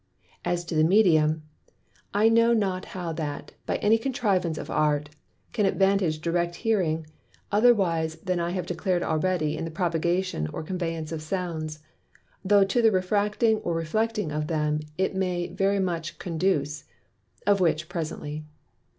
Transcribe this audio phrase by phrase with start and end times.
[0.43, 1.43] As to the Medium,
[2.11, 5.11] I know not how that, by any contrivance of Art,
[5.53, 7.05] can advantage Direct Hearing,
[7.51, 11.83] otherwise than I have declar'd already in the propagation or conveyance of Sounds,
[12.43, 16.85] though to the Refracting or Reflecting of them it may very much conduce;
[17.45, 18.43] of which presently.